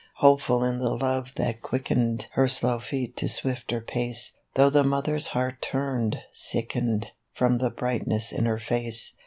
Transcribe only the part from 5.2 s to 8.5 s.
heart turned, sickened, From the brightness in